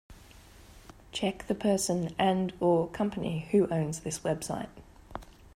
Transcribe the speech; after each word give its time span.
Check 1.11 1.45
the 1.45 1.53
person 1.53 2.15
and/or 2.17 2.87
company 2.87 3.47
who 3.51 3.67
owns 3.67 3.99
this 3.99 4.17
website. 4.21 4.69